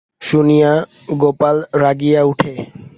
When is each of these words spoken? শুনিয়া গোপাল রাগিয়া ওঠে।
শুনিয়া 0.21 0.71
গোপাল 1.21 1.55
রাগিয়া 1.81 2.21
ওঠে। 2.23 2.53